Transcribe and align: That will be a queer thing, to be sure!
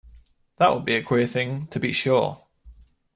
That 0.57 0.69
will 0.71 0.79
be 0.79 0.95
a 0.95 1.03
queer 1.03 1.27
thing, 1.27 1.67
to 1.67 1.79
be 1.79 1.93
sure! 1.93 2.47